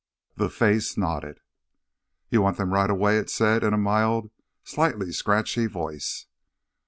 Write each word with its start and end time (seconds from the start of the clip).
The 0.35 0.49
face 0.49 0.97
nodded. 0.97 1.41
"You 2.31 2.41
want 2.41 2.57
them 2.57 2.73
right 2.73 2.89
away?" 2.89 3.19
it 3.19 3.29
said 3.29 3.63
in 3.63 3.71
a 3.71 3.77
mild, 3.77 4.31
slightly 4.63 5.11
scratchy 5.11 5.67
voice. 5.67 6.25